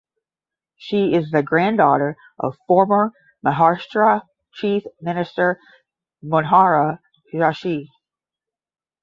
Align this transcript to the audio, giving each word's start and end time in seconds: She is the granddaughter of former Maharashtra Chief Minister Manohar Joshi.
She 0.77 1.13
is 1.13 1.29
the 1.29 1.43
granddaughter 1.43 2.17
of 2.39 2.57
former 2.65 3.11
Maharashtra 3.45 4.23
Chief 4.51 4.81
Minister 4.99 5.59
Manohar 6.23 6.97
Joshi. 7.31 7.87